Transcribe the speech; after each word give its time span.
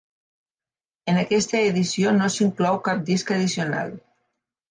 En 1.11 1.19
aquesta 1.23 1.59
edició 1.73 2.15
no 2.17 2.29
s'inclou 2.37 2.81
cap 2.89 3.05
disc 3.11 3.35
addicional. 3.37 3.93